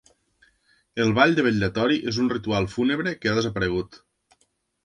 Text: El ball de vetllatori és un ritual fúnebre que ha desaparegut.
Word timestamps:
El 1.03 1.11
ball 1.19 1.35
de 1.39 1.45
vetllatori 1.49 1.99
és 2.13 2.19
un 2.25 2.31
ritual 2.33 2.69
fúnebre 2.77 3.17
que 3.21 3.33
ha 3.33 3.37
desaparegut. 3.41 4.01